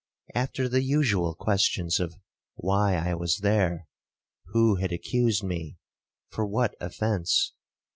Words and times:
After 0.33 0.67
the 0.67 0.81
usual 0.81 1.35
questions 1.35 1.99
of—Why 1.99 2.95
I 2.95 3.13
was 3.13 3.41
there? 3.43 3.85
who 4.47 4.77
had 4.77 4.91
accused 4.91 5.43
me? 5.43 5.77
for 6.31 6.43
what 6.43 6.73
offence? 6.81 7.53